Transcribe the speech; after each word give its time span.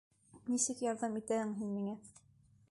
Нисек 0.53 0.81
ярҙам 0.85 1.19
итәһең 1.21 1.53
һин 1.61 1.71
миңә?! 1.77 1.95